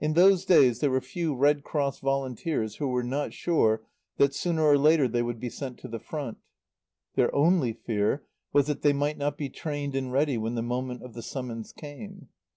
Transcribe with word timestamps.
In 0.00 0.14
those 0.14 0.44
days 0.44 0.80
there 0.80 0.90
were 0.90 1.00
few 1.00 1.36
Red 1.36 1.62
Cross 1.62 2.00
volunteers 2.00 2.74
who 2.78 2.88
were 2.88 3.04
not 3.04 3.32
sure 3.32 3.86
that 4.16 4.34
sooner 4.34 4.64
or 4.64 4.76
later 4.76 5.06
they 5.06 5.22
would 5.22 5.38
be 5.38 5.50
sent 5.50 5.78
to 5.78 5.86
the 5.88 6.00
Front. 6.00 6.38
Their 7.14 7.32
only 7.32 7.72
fear 7.72 8.24
was 8.52 8.66
that 8.66 8.82
they 8.82 8.92
might 8.92 9.18
not 9.18 9.38
be 9.38 9.48
trained 9.48 9.94
and 9.94 10.12
ready 10.12 10.36
when 10.36 10.56
the 10.56 10.62
moment 10.62 11.04
of 11.04 11.14
the 11.14 11.22
summons 11.22 11.70
came. 11.72 12.26